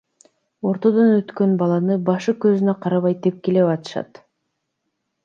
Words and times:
Ортодон 0.69 1.11
өткөн 1.17 1.53
баланы 1.59 1.97
башы 2.07 2.35
көзүнө 2.45 2.75
карабай 2.87 3.19
тепкилеп 3.27 3.71
атышат. 3.75 4.23